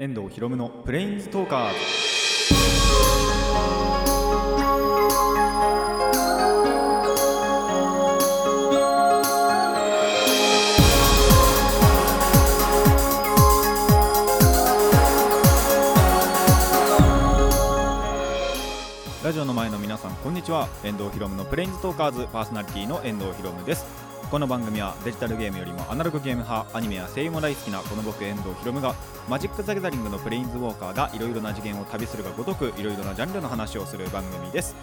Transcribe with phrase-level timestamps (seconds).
[0.00, 1.72] 遠藤博夢のプレインズトーカー
[19.24, 20.68] ラジオの前の皆さんこんにちは。
[20.84, 24.07] 遠藤博夢のプレインズトーカーズパーソナリティの遠藤博夢です。
[24.30, 28.94] この番組はデジタルゲームよりもアナログゲーム派アニメや声優も大好きなこの僕遠藤博夢が
[29.26, 34.76] マジック・ザ・ギャザリングのプレインズウォーカーがいろいろな次元を旅するがごとくいろいろなジャンルの話をする番組です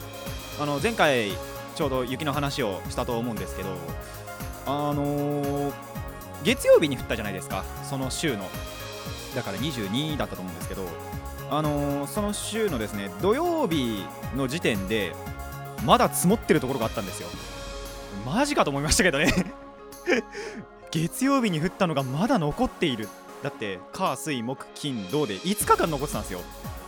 [0.60, 1.32] あの前回
[1.76, 3.70] ちょうど雪の話をしたと思うんですけど
[4.66, 5.74] あのー
[6.44, 8.46] 月曜日に降ったじゃないですかその週の
[9.36, 10.88] だから22だったと思うんですけど
[11.52, 14.05] あのーその週のですね土曜日
[14.36, 15.14] の時点で
[15.86, 17.27] まだ積もってるところがあったんですよ
[18.26, 19.54] マジかと思いましたけどね。
[20.92, 23.10] 月曜日に降ったのがまだ残っている。
[23.44, 26.40] だって火水木金土で5日間残ってたんですよ。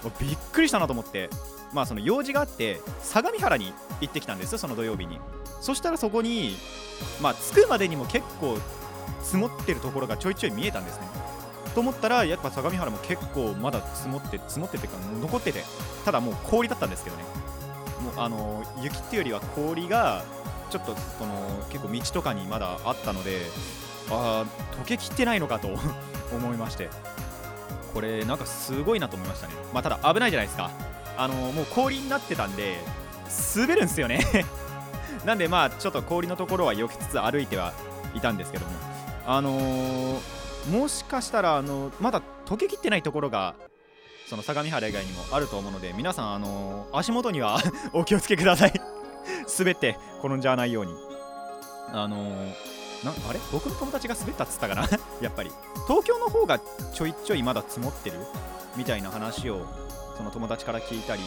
[0.03, 1.29] もうびっくりしたなと思って。
[1.73, 5.19] まあその用事があって相模原に行ってきたんですよその土曜日に。
[5.59, 6.55] そしたらそこに
[7.21, 8.57] まあ着くまでにも結構
[9.21, 11.07] 積もってるところがちょいちょい見えたんですね。
[11.75, 15.63] と思ったらやっぱ相模原も結構まだ積もって積もっててか残ってて。
[16.05, 17.23] ただもう氷だったんですけどね。
[18.01, 20.23] もうあの雪っていうよりは氷が
[20.69, 21.33] ちょっとその
[21.69, 23.41] 結構道とかにまだあったので
[24.09, 25.69] ああ溶けきってないのかと
[26.33, 26.89] 思いまして。
[27.93, 29.53] これなんかすごいなと思いましたね。
[29.73, 30.69] まあただ危ないじゃないですか。
[31.17, 32.77] あのもう氷になってたんで
[33.55, 34.23] 滑るんですよね。
[35.25, 37.73] なんでまあちょっと氷のところは避けつつ歩いては
[38.13, 38.71] いたんですけども。
[39.25, 40.37] あのー
[40.71, 43.55] もしかしたらあのまだ溶けきってないところが
[44.29, 47.59] その相模原以外にもあると思うので皆さんあの足元には
[47.93, 48.73] お気をつけください。
[49.59, 50.93] 滑って転んじゃわないように。
[51.93, 52.53] あのー
[53.05, 53.39] なあれ？
[53.51, 54.87] 僕の友達が滑ったっつったかな？
[55.21, 55.51] やっぱり。
[55.87, 58.17] 東京の方がちょいちょいまだ積もってる？
[58.75, 59.65] みたいな話を
[60.17, 61.21] その友達から聞いたり。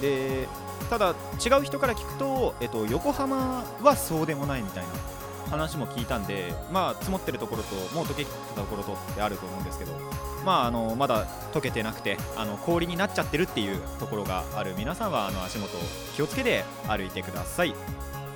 [0.00, 0.46] で
[0.88, 4.90] ただ違う人から聞くと、えっと、横浜はそうでもないみたいな。
[5.48, 9.92] 話も聞いたんでまあ積もってるところともう溶けきったところとってあると思うんですけど
[10.44, 14.74] まああのまだ溶けてなくてあの氷になっちゃってるっていうところがある。
[14.76, 15.68] 皆さんはあの足元
[16.14, 17.74] 気をつけて歩いてください。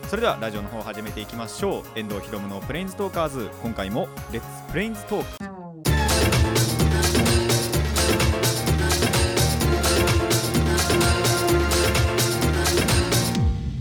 [0.09, 1.99] それではラジオの方を始めていきましょう。
[1.99, 5.45] 遠藤ひろむのプレインズトーカーズ今回も Let's Planes Talk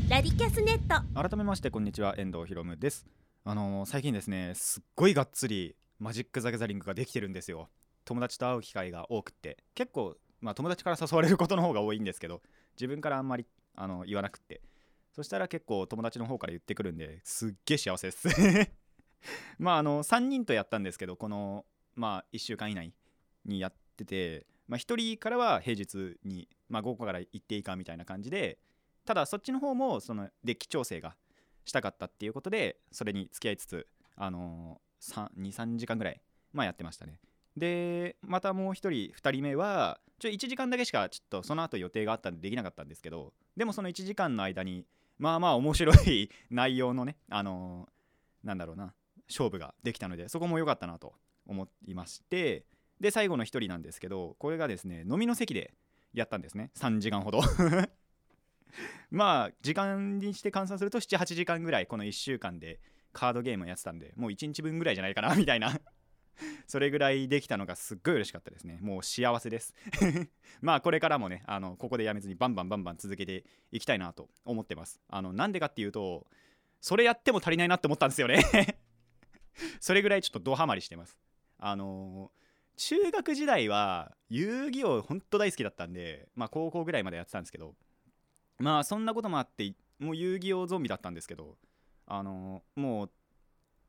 [0.09, 1.30] ラディキャスネット。
[1.30, 2.16] 改めましてこんにちは。
[2.18, 3.06] 遠藤ひろむです
[3.44, 7.69] あのー最近ですねすっごいがっつりマジック・ザ・ギャザリングができてるんですよ。
[8.06, 9.57] 友達と会う機会が多くって。
[9.74, 12.41] 結構まあ友達から誘われることの方が多いんですけど
[12.75, 14.62] 自分からあんまりあの言わなくって。
[15.12, 18.28] そしたら結構友達の方から言ってくるんですっげえ幸せです。
[19.58, 21.66] まああの3人とやったんですけどこの
[21.96, 22.94] まあ1週間以内
[23.46, 28.59] にやっててまあ1人からは平日にまあ午後から行っていいかみたいな感じで
[29.03, 31.16] ただそっちの方もそのデッキ調整が
[31.66, 36.22] したかったっていうことでそれに付き合いつつあのー、23時間ぐらい
[36.53, 37.19] まあやってましたね。
[37.57, 44.85] でまたもう1人2人目はちょ1時間だけしかちょっとその後予定があったんでできなかったんですけどでもその1時間の間に
[45.17, 48.01] まあまあ面白い内容のねあのー
[48.43, 48.93] なんだろうな
[49.28, 51.13] 勝負ができたのでそこも良かったなと
[51.47, 52.66] 思いまして
[52.99, 55.73] で最後の1人なんですけどこれがですね飲みの席で
[56.13, 56.72] やったんですね。
[56.78, 57.39] 3時間ほど。
[59.12, 62.80] まあ時間にして換算すると78時間ぐらいこの1週間で
[63.14, 65.80] カードゲームをやってたんでもう1日分ぐらいじゃないかなみたいな。
[66.68, 68.80] それぐらいできたのがすっごい嬉しかったですね。
[68.82, 69.76] もう幸せです。
[70.62, 75.00] まあこれからもねあのここでやめずにバンバンバンバン続けていきたいなと思ってます。
[75.08, 76.28] あのなんでかっていうと
[76.80, 78.42] それやっても足りないなって思ったんですよね。
[79.80, 81.18] それぐらいちょっとドハマりしてます。
[81.58, 82.32] あの
[82.78, 87.76] 中学時代は遊戯王ほんと大好きだったんでまあ高校ぐらいまでやってたんですけど
[88.61, 91.57] まあそんなこともあってもう遊戯王ゾンビだったんですけど
[92.07, 93.09] あのもう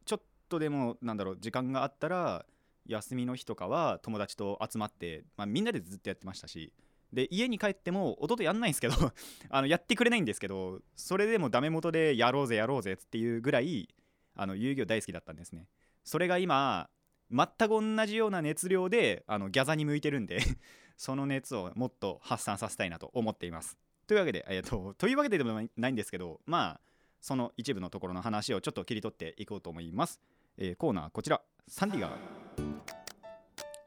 [0.05, 2.45] ちょっとでもなんだろう時間があったら
[2.87, 6.73] 休みの日とかは友達と集まって、まあ、みんなでずっとやってましたし
[7.13, 8.95] で家に帰っても弟やんないんですけど
[9.51, 13.89] あのやってくれないんですけどそれでもダメ元でやろうぜやろうぜっていうぐらい
[14.35, 15.69] あの遊戯王大好きだったんですね。
[16.05, 16.89] それが今
[17.31, 20.41] 全く同じような熱量であのギャザに向いてるんで
[20.97, 23.79] その熱をもっと発散させたいなと思っています。
[24.13, 26.81] というわけで、えー、と というわけででもないんですけどまあ
[27.23, 30.21] その一部のところの話をちょっと切り取っていこうと思います、
[30.59, 31.41] えーコーナーこちら。
[31.69, 32.11] サンディが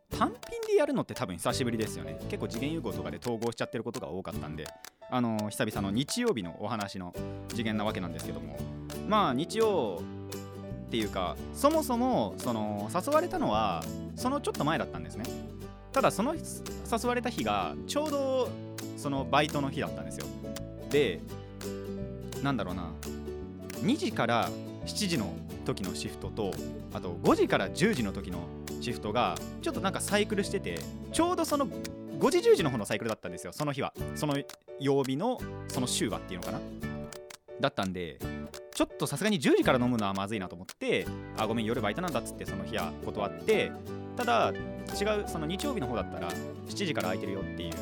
[0.09, 2.17] 単品でやるのって多分久しぶりですよね。
[2.29, 4.65] 結構次元融合とかで統合しちゃってることが多かったんで。
[5.11, 7.13] あのー久々の日曜日のお話の
[7.49, 8.57] 次元なわけなんですけども。
[9.07, 10.01] まあ日曜
[10.87, 13.83] っていうかそもそもその誘われたのは
[14.15, 15.25] そのちょっと前だったんですね。
[15.91, 18.49] ただその誘われた日がちょうど
[19.05, 20.25] そのバイトの日だったんですよ。
[20.89, 21.19] で
[22.41, 22.89] なんだろうな。
[23.83, 24.49] 2時から
[24.87, 25.31] 7時の
[25.63, 26.51] 時のシフトと
[26.91, 28.39] あと5時から10時の時の
[28.81, 30.79] シフトがちょっとなんかサイクルしてて
[31.11, 33.93] ちょうどその5時10時の方のサイクルだったんですよその日は。
[34.15, 34.39] その
[34.79, 36.59] 曜日のその週はっていうのかな。
[37.61, 38.17] だったんで
[38.73, 41.05] ちょっとさすがに10時から飲むのはまずいなと思って
[41.37, 43.71] あごめん夜バイトなんだっつってその日は断って
[44.17, 44.51] ただ
[44.99, 47.73] 違うその日曜日の方だったら7時から空いてるよっていう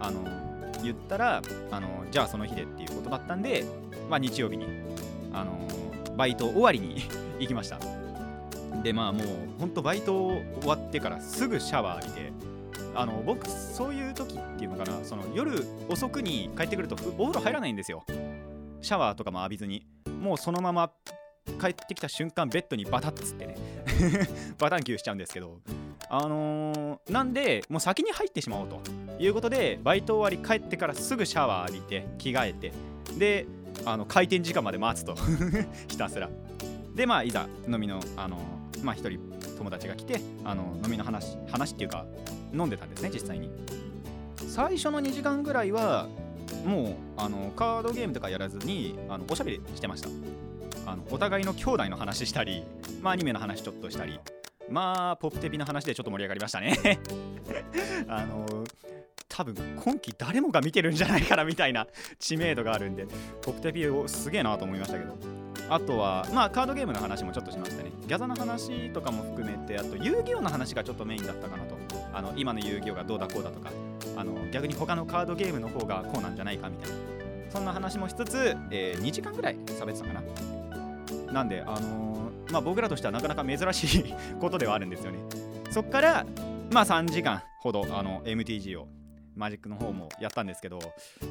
[0.00, 0.45] あの
[0.84, 3.64] 言ったらあのじゃあその日でっていうことだったんで
[4.08, 4.66] まあ日曜日に
[5.32, 5.68] あの
[6.16, 7.02] バイト終わりに
[7.38, 7.78] 行きました。
[8.82, 9.26] でまあもう
[9.58, 10.26] ほんとバイト
[10.60, 12.32] 終わってからすぐシャワー浴びて
[12.94, 18.04] あの僕そういう時っていうのかなその夜遅くに帰ってくるとお風呂入らないんですよ。
[18.80, 19.86] シャワーとかも浴びずに。
[20.20, 20.90] もうそのまま
[21.60, 23.56] 帰ってきた瞬間ベッドにバタッつってね。
[24.58, 25.60] バタンキューしちゃうんですけど。
[26.08, 28.80] あのー、なんでもう先に入ってしまおうと。
[29.18, 32.72] いうことでバイト終わり帰ってからすぐシャワー浴びて着替えて。
[33.18, 33.46] で
[33.84, 35.14] あの開店時間まで待つと。
[35.88, 36.28] ひたすら。
[36.94, 38.38] でまあいざ飲みのあの
[38.82, 39.18] まあ一人
[39.58, 42.06] 友達が来てあの飲みの話話っていうか
[42.52, 43.50] 飲んでたんですね実際に。
[44.48, 46.08] 最初の2時間ぐらいは
[46.64, 50.08] もうあのカードゲームとかやらずにあのおしゃべりしてました。
[50.86, 52.62] あのお互いの兄弟の話したり、
[53.02, 54.20] まあ、アニメの話ちょっとしたり。
[54.68, 56.76] まあポップテピの話でちょっと盛り上がりましたね。
[58.08, 58.64] あの
[59.28, 61.86] 多分今季誰もが見てるんじゃないかなみたいな
[62.18, 63.06] 知名度があるんで
[63.42, 65.16] ポップテピをすげえなと思いましたけど。
[65.68, 67.90] あとはまあカードゲームの話もちょっとしましたね。
[68.06, 71.76] ギャザの話とかも含めてあと遊戯王の話がちょっとメインだったかなと。
[72.12, 73.70] あの今の遊戯王がどうだこうだとか。
[74.16, 76.96] あの逆に他のカードゲームの方がこうなんじゃないかみたいな。
[77.50, 81.32] そんな話もしつつ、えー、2時間ぐらい喋ってたかな。
[81.32, 85.18] なんであのー、まあ僕らとしてはなかなか珍しいことではあるんですよね。
[85.70, 86.26] そっから
[86.70, 88.88] まあ3時間ほどあの MTG を
[89.34, 90.78] マジックの方もやったんですけど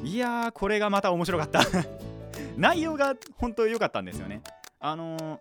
[0.04, 1.60] いやーこれがまた面白かった。
[2.56, 4.42] 内容が本当良かったんですよね。
[4.78, 5.40] あのー、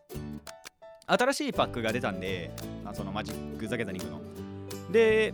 [1.07, 2.51] 新しいパックが出たんで
[2.85, 4.21] あそのマジック・ザ・ギャザリングの。
[4.91, 5.33] で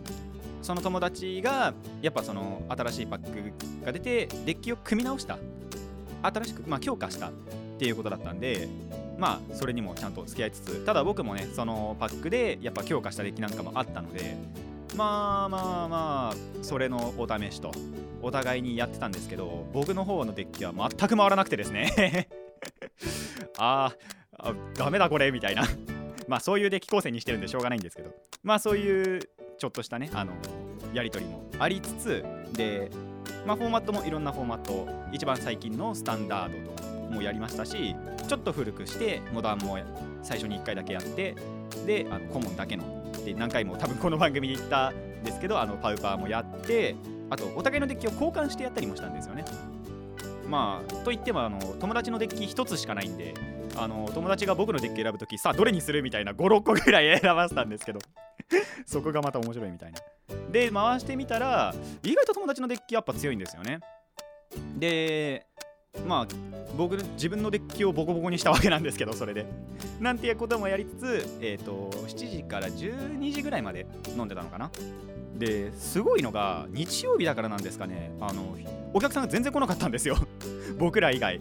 [0.60, 3.18] その友達がやっぱその新しいパッ
[3.80, 5.38] クが出てデッキを組み直した。
[6.22, 7.32] 新しく、まあ、強化したっ
[7.78, 8.68] ていうことだったんで
[9.18, 14.36] まあそれにもちゃんと付き合いつつただ僕もねそのパックでやっぱ強化したデッキなんかもあったので
[14.96, 17.72] まあまあまあそれのお試しと
[18.20, 22.28] お互いにやってたんですけど僕の方のデッキは全く回らなくてですね。
[23.58, 23.92] あ
[24.38, 25.64] あダメだこれみたいな。
[26.28, 28.10] まあそういうデッキ構成にしてるんでしょうがないんですけど。
[28.42, 29.20] まあそういう
[29.58, 30.32] ちょっとしたねあの
[30.92, 32.90] やり取りもありつつで
[33.46, 37.94] まあフォーマットもいろんなフォーマット一番最近のスタンダードともやりましたし
[38.28, 39.78] ちょっと古くしてモダンも
[40.22, 41.34] 最初に1回だけやって
[41.86, 46.96] であのコモンだけので何回も多分この番組で言ったんですけどあのパウパーもやって
[47.30, 49.44] あとお互いのデッキを交換してやったりもしたんですよね。
[50.46, 53.32] まあといってもあの友達のデッキ1つしかないんで
[53.76, 58.00] あの友達が僕のデッキ選ぶときさあどれにするみたいな56個ぐらい選ばせたんですけど
[58.84, 59.98] そこがまた面白いみたいな。
[60.50, 63.80] で回してみたら意外と友達のデッキやっぱ強いんですよね。
[64.78, 65.46] で
[66.06, 66.28] まあ
[66.76, 69.46] 僕自分のデッキをボコボコにしたわけなんですけどそれで。
[70.00, 73.86] なんていうこともやりつつえっ、ー、と7時から12時ぐらいまで
[74.16, 74.70] 飲んでたのかな。
[75.34, 78.12] ですごいのが日曜日だからなんですかね。
[78.20, 78.56] あの
[78.94, 80.16] お客さんが全然来なかったんですよ。
[80.78, 81.40] 僕ら以外。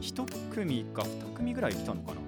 [0.00, 2.14] 1組か2組ぐらい来たのかな。
[2.14, 2.20] だ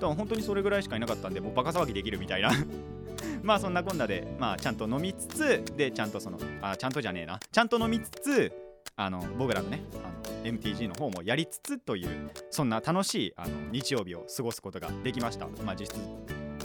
[0.00, 2.50] から本当にそれぐらいしかいなかったんでもうバカ騒ぎできるみたいな。
[3.42, 7.40] まあそんなこんなでまあちゃんと飲みつつでちゃんとそのあちゃんとじゃねえな。
[7.50, 8.52] ちゃんと飲みつつ
[8.96, 15.48] あの僕らのねあの MTG の方もやりつつというそんな楽しいあの日曜日を過ごすことができました。
[15.64, 15.96] まあ実質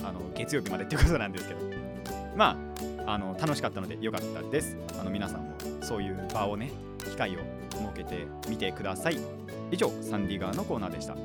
[0.04, 1.60] あの月曜日までってことなんですけど。
[2.36, 2.56] ま
[3.06, 4.78] ああの楽しかったので良かったです。
[5.00, 7.40] あの皆さんもそういう場をね機会を
[7.72, 9.18] 設けてみてください。
[9.72, 11.16] 以上サンディガーのコーナーでした。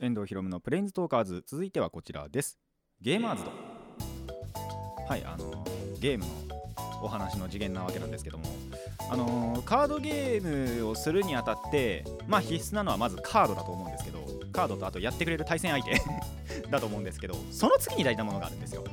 [0.00, 1.44] 遠藤ひろむのプレインズトーカーズ。
[1.46, 2.58] 続いてはこちらです。
[3.00, 3.73] ゲーマーズと。
[5.08, 5.64] はいあの
[6.00, 6.30] ゲームの
[7.02, 8.44] お話の次元なわけなんですけども。
[9.10, 14.18] あのカードゲームをするにあたってまあ必須なのはまずカードだと思うんですけど
[14.52, 16.00] カードとあとやってくれる対戦相手
[16.70, 18.84] だと思うんですけどその次に大事なものがあるんですよ。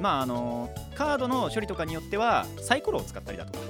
[0.00, 3.64] まああのカードの処理とかによってはサイコロを使ったりだとか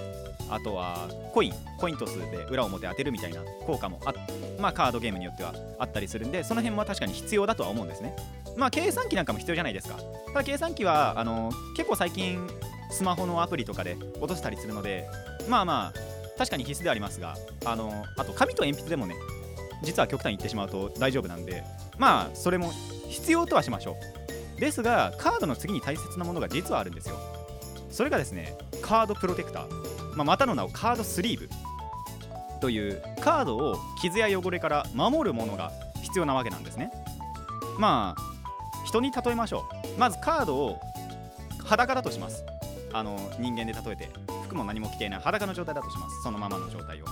[0.51, 4.13] あとはコインコイント数で裏表当てるみたいな効果もあ
[4.61, 8.15] まあカードゲームによってはあったりするんでその辺も確かに必要だとは思うんですね。
[8.57, 9.97] まあ計算機なんかも必要じゃないですか。
[10.27, 12.47] ただ計算機はあの結構最近
[12.91, 15.09] スマホのアプリとかで落としたりするので
[15.49, 19.15] まあまあ確かに必須でありますがあのあと紙と鉛筆でもね
[19.83, 21.65] 実は極端に言ってしまうと大丈夫なんで
[21.99, 22.73] まあそれも
[23.09, 23.97] 必要とはしましょ
[24.59, 24.61] う。
[24.61, 27.17] ですがカードの次に大切なものが実はあるんですよ。
[27.91, 29.84] それがですねカードプロテクター、
[30.17, 31.49] まあ、またの名をカードスリーブ
[32.61, 36.91] というカードを傷や汚れから守るものが必要なわけなんですね。
[37.79, 38.35] まあ
[38.85, 39.67] 人に例えましょ
[39.97, 39.99] う。
[39.99, 40.81] まずカードを
[41.65, 42.45] 裸だとします。
[42.93, 44.11] あの人間で例えて
[44.45, 46.23] 服も何も着ていない裸の状態だとします。
[46.23, 47.05] そのままの状態を。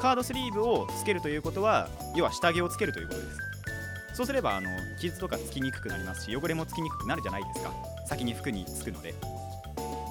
[0.00, 3.38] カードスリーブをつけるということは要は下着をつけるということです。
[4.14, 4.68] そうすればあの
[5.00, 7.72] 傷とかつきにくくなりますし汚れもつきにくくなるじゃないですか。
[8.06, 9.14] 先に服につくので。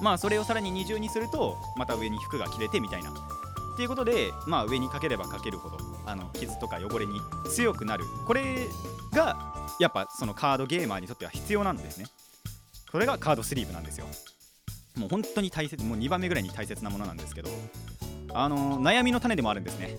[0.00, 3.10] まあそれをさらに二重にするとまた上に服が着れてみたいな。
[3.10, 8.04] っていうことでまあ上にかければかけるほどあの傷とか汚れに強くなる。
[8.26, 8.66] これ
[9.12, 9.36] が
[9.78, 12.06] やっぱそのカードゲーマーにとっては必要なんですね。
[12.90, 14.06] それがカードスリーブなんですよ。
[14.96, 17.48] もう本当に大切もう2番目ぐらいに大切なものなんですけど
[18.34, 19.96] あの悩みの種でもあるんですね。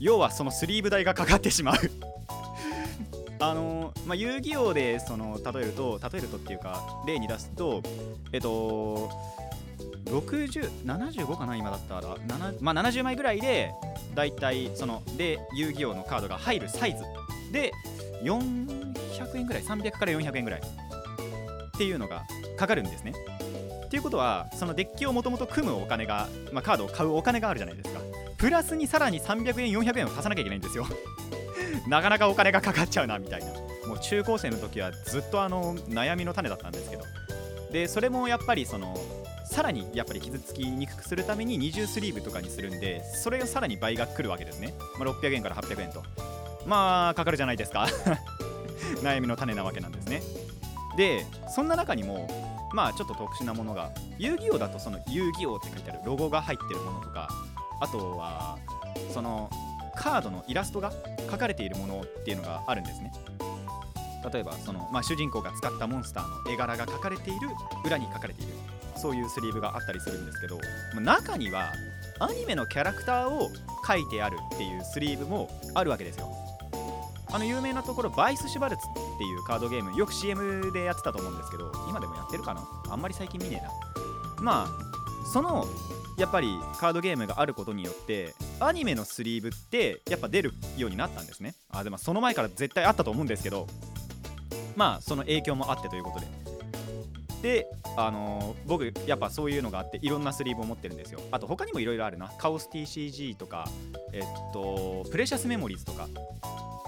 [0.00, 1.76] 要はそのスリーブ代がかかってしまう。
[3.40, 7.82] あのまあ、遊戯王でその例えると例えるとっていうか例に出すと
[8.32, 9.10] えっと
[10.06, 12.16] 6075かな今だったら、
[12.60, 13.72] まあ、70枚ぐらいで
[14.14, 17.04] だいたいそので遊戯王のカードが入るサイズ。
[17.52, 17.72] で
[18.22, 20.60] 400円ぐらい300から400円ぐらい。
[20.60, 22.24] っていうのが
[22.56, 23.12] かかるんですね。
[23.86, 28.00] っていうことはそのデッキをもともと組むお金が、まあ、カードを買うお金があるじゃないですか。
[28.36, 30.86] プラスにさらに300円400円を貸さなきゃいけないんですよ。
[31.86, 33.46] なかなかお金がかかっちゃうなみたいな。
[33.86, 37.04] もう中高生の時はずっとあの悩みの種だったんですけど。
[37.72, 38.96] でそれもやっぱりその
[39.44, 46.02] さらにやっぱり傷つきにくくするために二重スリーブとかにするんでそれをさらに倍が来るわけですね、まあ、600円から800円と。
[46.66, 47.86] まあかかるじゃないですか。
[49.02, 50.22] 悩みの種なわけなんですね。
[50.96, 52.28] でそんな中にも
[52.72, 57.28] まあちょっと特殊なものが遊戯王だとその遊戯王って書いてあるロゴが入ってるものとか
[57.80, 58.58] あとは
[59.12, 59.48] その
[59.98, 60.92] カードのイラストが
[61.28, 63.12] 描かれているものっていうのがあるんですね。
[64.32, 67.48] 例えばその、まあ、主人公が使ったモンスターの絵柄が描かれている
[67.84, 68.52] 裏に描かれている。
[68.96, 70.58] そういうスリーブがあったりするんですけど
[71.00, 71.72] 中には
[72.18, 73.48] アニメのキャラクターを
[73.84, 76.28] 描いてあるっていうスリーブもあるわけですよ。
[77.30, 82.66] あの有名なところバイス・シュバルツっていうカードゲームよく CM でやってたと思うんですけど今でもやってるかな？
[82.90, 83.70] あんまり最近見ねえな。
[84.42, 84.68] まあ
[85.32, 85.64] その
[86.16, 91.54] やっぱりカードゲームがあることによってアニメのスリーブってやっぱ出るようになったんですね。
[91.70, 93.66] あでもその前から絶対あったと思うんですけど
[94.76, 96.26] まあその影響もあってということで。
[97.42, 101.20] であのー、僕やっぱそういうのがあっていろんなスリーブを持ってるんですよ。
[101.30, 102.32] あと他にもいろいろあるな。
[102.36, 103.68] カオス TCG とか
[104.12, 104.22] えっ
[104.52, 106.08] とプレシャスメモリーズとか。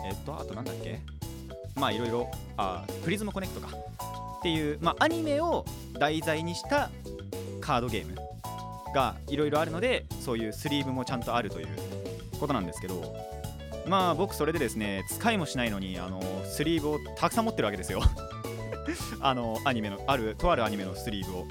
[0.04, 1.00] えっとあとなんだっけ？
[1.76, 3.68] まあいろいろあプリズムコネクトか。
[4.40, 5.66] っていう、まあ、アニメを
[5.98, 6.90] 題材にした
[7.60, 8.16] カードゲーム。
[8.94, 11.68] がいろいろあるのでそういうスリーブもちゃんとあるという
[12.38, 13.14] ことなんですけど
[13.86, 18.02] まあ僕それでですね使いもしないのにあのスリーブをたくさん持ってるわけですよ。
[19.20, 21.46] あのアニメのあるとあるアニメのスリーブを。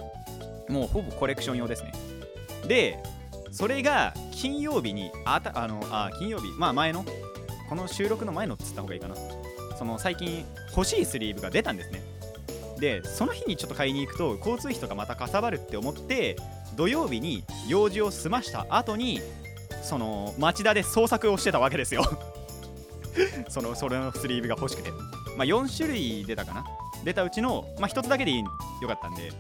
[0.70, 1.92] もうほぼコレクション用ですね。
[2.68, 3.00] で
[3.52, 7.04] それが金曜日にあたあのあ金曜日まあ前の
[7.68, 9.16] この収録の前のっつった方がいいかな。
[9.78, 12.02] その最近欲しいスリーブが出たんですね。
[12.80, 16.38] でその日にちょっと買いに行くと交通費とかまたかさばるって思って
[16.80, 19.20] 土曜日に用事を済ました後に
[19.84, 22.04] その町田で捜索をしてたわけですよ。
[23.50, 24.92] そのそれのスリーブが欲しくて。
[24.92, 26.66] まあ4種類出たかな。
[27.04, 29.32] 出たうちの、まあ、1つだけでいいよかったんで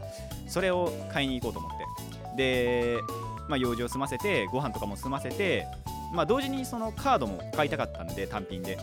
[0.47, 1.71] それを買いに行こうと思っ
[2.35, 2.97] て。
[2.97, 2.97] で、
[3.47, 5.65] まあ、用事を済ませてご飯とかも済ませて
[6.11, 8.77] まあ、同時にそのカードも買いたかったんで単品で。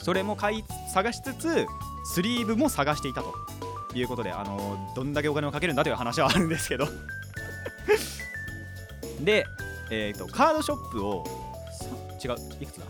[0.00, 1.66] それも買い探しつつ
[2.14, 3.34] スリーブも探していたと
[3.94, 6.88] いうことであのどんだけお金をかけるんだという話はあるんですけど。
[9.20, 9.44] で、
[9.90, 11.24] えーと、カードショップを
[12.24, 12.86] 違ういくつだ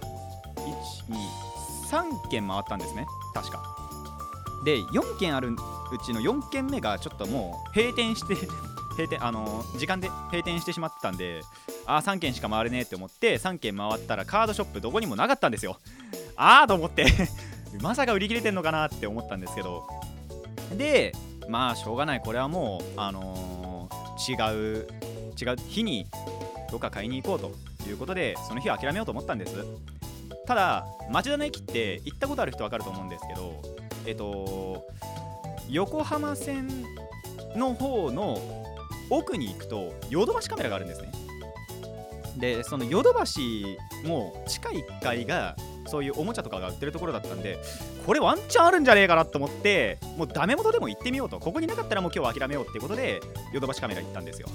[1.90, 3.06] ？123軒回ったんですね。
[3.34, 3.62] 確か。
[4.64, 5.56] で4軒あるう
[6.04, 8.34] ちの4軒目がちょっともう閉店して
[8.98, 11.42] 閉店あの時間で閉店してしまったんで
[11.86, 15.78] あ3軒しか回れねえって思って3軒回ったらカードショップどこにもなかったんですよ。
[16.36, 17.06] ああと思って。
[17.80, 19.86] まさか売り切れてんのかなって思ったんですけど。
[20.76, 21.12] で
[21.48, 22.20] まあしょうがない。
[22.20, 24.88] これはもうあのー、違う
[25.40, 26.06] 違う日に
[26.70, 29.54] どっか買いに行こうということでその日は諦めようと思ったんです。
[30.46, 33.62] ただ町田の駅って行ったことある人分かると思うんですけど
[34.06, 34.86] えっと
[35.68, 36.68] 横浜線
[37.54, 38.38] の方の
[39.10, 41.12] 奥に行くとヨドバシカメラがあるんですね。
[42.38, 47.58] でそのヨドバシも地下1階がそういうおもちゃとかが売ってるところだったんで
[48.06, 51.40] これワンチャンあるんじゃねえかなと思ってもうダメ元でも行ってみようと。
[51.40, 53.20] ここになかったらもう今日は諦めようってことで
[53.52, 54.48] ヨドバシカメラ行ったんですよ。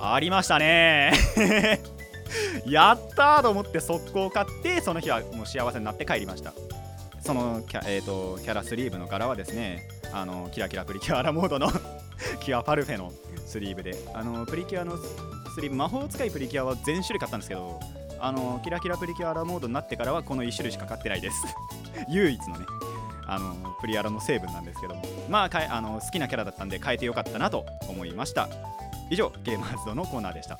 [0.00, 1.12] ありましたね。
[2.66, 6.52] やったーと思って速攻買ってその日はもう幸せになって帰りました。
[7.20, 11.70] そのキャ,、えー、とキャラスリーブの柄はですねあのキラキラプリキュアラモードの
[12.40, 13.12] キュアパルフェの
[13.46, 17.80] スリーブであのプリキュアのスリーブ魔法つかいプリキュアは全種類買ったんですけど
[18.20, 21.36] あのキラキラプリキュアラモードになってからはこの1種類しか買ってないです。
[22.08, 22.66] 唯一のね
[23.26, 25.02] あのプリアラの成分なんですけども。
[25.28, 28.48] まあかあの好きなキャラだったんで変えてよかったなと思いました。
[29.10, 30.58] 以上ゲーマーズドのコーナーでした。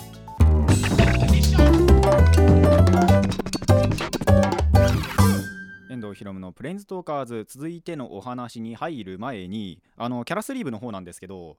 [5.91, 11.57] 遠藤ひろむのプレインズトーカーズ続いてのお話に入る前にあのキャラスリーブの方なんですけど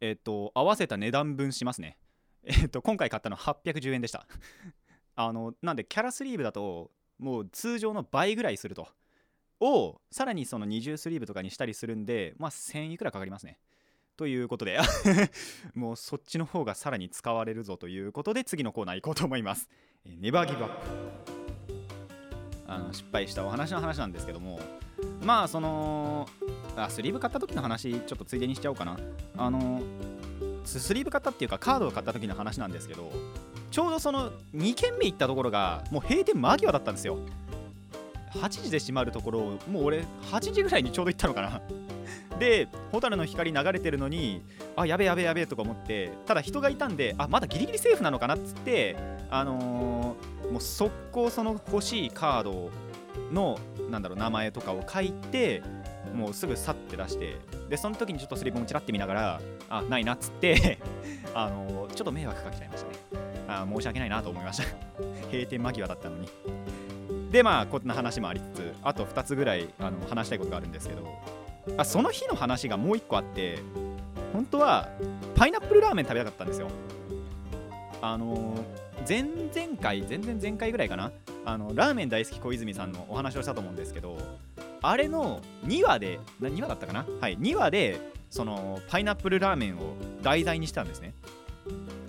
[0.00, 1.98] えっと合わせた値段分しますね。
[2.44, 4.26] えっと今回買ったの810円でした。
[5.16, 8.88] あのなんでキャラスリーブだともう通常の倍ぐらいすると。
[9.62, 13.58] をさらにその二重スリーブとかにしたりするんでまあ1000いくらかかりますね。
[14.20, 14.78] ということで
[15.74, 19.66] もうそっちの方がさらに使われるぞということで次のコーナー行こうと思います。
[20.04, 20.74] ネバーギブアップ
[22.66, 24.60] あの失敗したお話の話なんですけども
[25.24, 26.28] まあその
[26.76, 28.98] あスリーブ買った時の話ちょっとついでにしちゃおうかな。
[29.38, 29.80] あの
[30.66, 33.10] スリーブ買ったっていうかカードを買った時の話なんですけど
[33.70, 37.16] ちょうどその2軒目行ったところがもう閉店間際だったんですよ。
[38.34, 41.62] 8時で閉まるところをもう俺8時ぐらいにちょうど行ったのかな。
[42.40, 44.42] で蛍の光流れてるのに
[44.74, 48.96] あやべやべやべとか思ってただ人がいたんであまだギリギリセーフなのかなっつって
[49.30, 52.70] あのー、もう速攻その欲しいカード
[53.30, 53.58] の
[53.90, 55.62] なんだろう名前とかを書いて
[56.14, 57.36] もうすぐさって出して
[57.68, 60.78] でその時にちょっとスリーブもちらって見ながらあないなっつって
[61.34, 63.20] あのー、ちょっと迷惑かけちゃいましたね。
[63.48, 64.64] あ申し訳ないなと思いました。
[65.30, 66.28] 閉店間際だったのに。
[67.30, 71.04] でまあこんな話もありつつあと2つぐらいあの話したいことがあるんですけど。
[71.76, 73.58] あその日の話がもう1個あって
[74.32, 74.88] 本当は
[75.34, 76.68] パイナップルラーメン食べたかったんですよ。
[78.02, 78.54] あの
[79.08, 81.12] 前々回前々前回ぐらいかな
[81.44, 84.16] あのラーメン大好き小泉さんのお話をしたと思うんですけど
[84.82, 87.06] あれの2話で2話だったかな？
[87.20, 88.00] はい2話で
[88.30, 91.14] そのパイナップルラーメンを題材にしたんですね。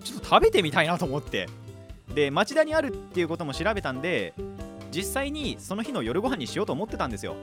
[0.04, 1.48] ちょっと食べてみたいなと思って。
[2.14, 4.34] で町田にあるっていうことも調べたんで
[4.92, 7.36] 実際にその日の夜ご飯にしようと思ってたんですよ。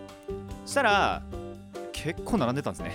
[0.66, 1.23] そしたら
[2.05, 2.93] 結構並んでたんですね。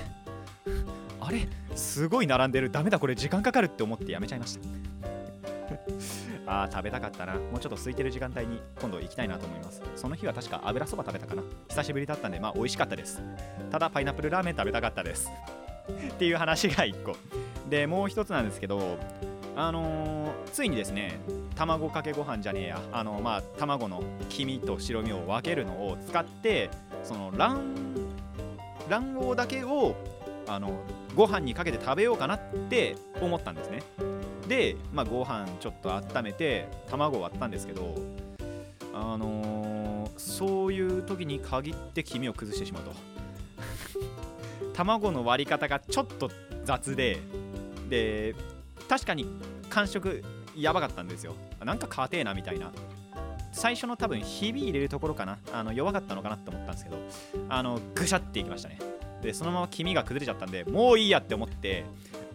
[1.20, 1.48] あれ？
[1.76, 2.72] すごい並んでる。
[2.72, 3.00] ダメだ。
[3.00, 4.62] これ時間かかるって思ってやめちゃいました。
[6.46, 7.34] あー食べたかったな。
[7.34, 9.82] もうちょっと空いてる時間帯に今度行きたいなと思います。
[9.96, 11.44] その日は確か油そば食べたかな。
[11.70, 13.22] 久しぶりだったんでまあ美味しかったです。
[13.72, 15.30] ただパイナップルラーメン食べたかったです。
[16.12, 17.16] っていう話が1個。
[17.70, 18.98] でもう一つなんですけど
[19.56, 21.20] あのー、ついにですね
[21.56, 22.82] 卵かけご飯じゃねえや。
[22.92, 26.70] あのまあ卵の黄身と白身を分けるのを使って
[27.04, 27.62] その卵
[28.90, 29.96] 卵黄だけを
[30.48, 30.84] あの
[31.16, 33.84] ご飯にかけて食べようかなって思ったんですね。
[34.48, 37.96] で、まあ、ご飯ちょっと温めて卵割ったんですけど
[38.94, 42.92] あのー、そういう時に限って黄身を崩してしまうと。
[44.74, 46.30] 卵の割り方がちょっと
[46.64, 47.20] 雑で
[47.90, 48.36] で
[48.90, 49.28] 確かに
[49.70, 50.24] 感触
[50.56, 51.36] やばかったんですよ。
[51.64, 52.72] なんか硬えなみたいな。
[53.54, 55.38] 最初の多分ひび入れるところかな。
[55.54, 56.98] あの弱かったのかなって思ったんですけど
[57.50, 58.80] あのぐしゃっていきましたね。
[59.22, 61.86] でそのまま黄身が崩れちゃったんでもういいやって思って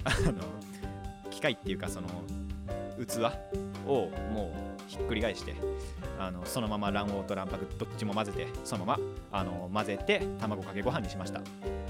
[0.05, 0.33] あの
[1.31, 2.09] 機械っていうかその
[2.99, 3.33] 器
[3.87, 5.55] をもうひっくり返して
[6.19, 8.97] あのそのまま卵黄と卵白どっちも混ぜてそのま
[9.31, 11.43] まあの混ぜて卵かけご飯にしました。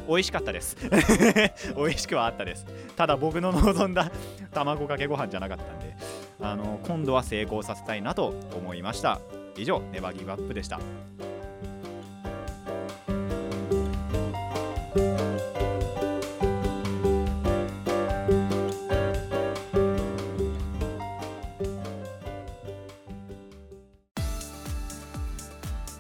[0.08, 0.76] 美味しかったです。
[1.76, 2.66] 美味しくはあったです。
[2.96, 4.10] ただ僕の望んだ
[4.52, 5.96] 卵かけご飯じゃなかったんで。
[6.40, 9.20] あの今度は成功させたいなと思いました。
[9.56, 10.78] 以上ネバギブアップでした。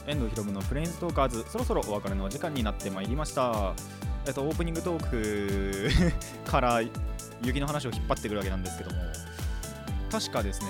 [0.06, 3.74] 遠藤ひろむのプレインズトーカーズそろそろお別れのお時間になってまいりました。
[4.26, 5.88] えっとオープニングトーク
[6.48, 6.80] から
[7.42, 8.98] 雪の話を引っ張ってくるわけなんですけども。
[10.10, 10.68] 確かですね、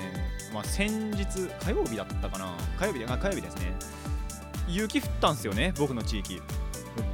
[0.53, 1.27] まあ、先日
[1.65, 3.75] 火曜日だったかな火曜日あ火曜日ですね。
[4.69, 6.41] 雪降ったんですよね僕の地域。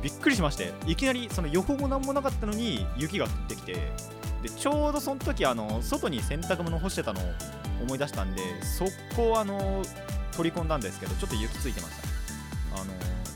[0.03, 3.75] びっくりしましていきなりその予報も何もなかったのに雪が降ってきて
[4.43, 7.25] でちょうどその時あの外に洗濯物干してたのを
[7.83, 9.83] 思い出したんで速攻あの
[10.33, 12.01] 取り込んだんですけどちょっと雪ついてまし
[12.73, 12.81] た。
[12.81, 12.93] あの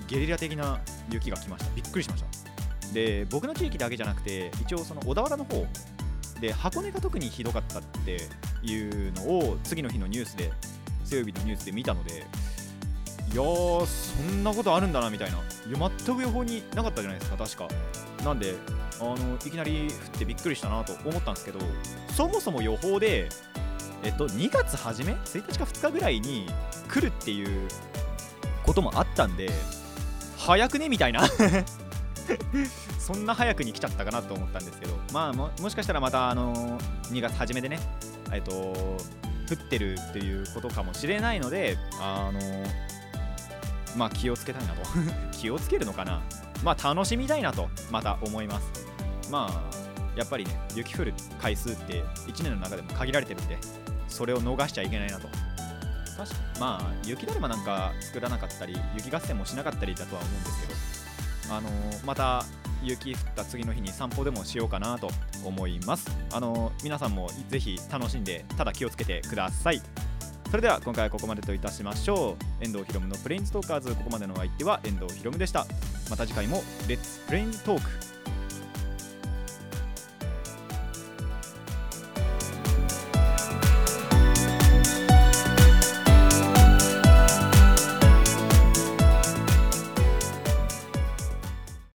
[0.06, 1.74] ゲリラ的な雪が来ました。
[1.74, 2.92] びっくりしました。
[2.94, 5.66] で僕の地域だけじゃなくて一応その小田原の方
[6.40, 8.22] で箱根が特にひどかったって
[8.62, 10.52] いうのを次の日のニュースで
[11.04, 12.26] 水曜日のニュースで見たので
[13.32, 15.36] いやーそんなことあるんだなみたいな。
[15.36, 15.40] い
[15.70, 17.68] や全く予報になかったじゃないですか確か。
[18.24, 18.54] なんで
[19.00, 21.60] あのいきなり降ってびっくりしたなと思ったんですけど
[22.14, 23.28] そもそも予報で
[24.02, 26.46] えっと2月初め1日か2日ぐらいに
[26.88, 27.68] 来るっていう
[28.64, 29.50] こともあったんで
[30.38, 31.28] 早くねみたいな。
[32.98, 36.78] そんな早くに来ちゃったかなと思ったんですけどまあもしかしたらまたあの
[37.10, 37.78] 2月初めでね
[38.32, 42.40] えっと降ってるっていうことかもしれないのであの
[43.96, 44.82] まあ気をつけたいなと。
[45.32, 46.20] 気をつけるのかな。
[46.62, 48.86] まあ楽しみたいなとまた思います。
[49.30, 49.76] まあ
[50.16, 53.56] やっぱりね雪降る回数って1年の中でも限られてるんで
[54.08, 55.28] それを逃しちゃいけないなと。
[56.16, 60.88] 確かまあ雪だるまなんか作らなかったり雪合戦もしなかったりだとは思うんですけど。
[61.50, 62.44] あのーまた
[62.82, 65.10] 雪降った次の日に散歩でもしようかなと
[65.44, 66.10] 思います。
[66.32, 69.82] あの皆さんもぜひ楽しんでただ気をつけてください。
[70.50, 72.64] それでは今回はここまでといたしましょう。
[72.64, 75.66] 遠藤ひろむのプレインストーカーズここまでのお相手は遠藤ひろむでした。
[76.10, 78.07] また次回もレッツプレイントーク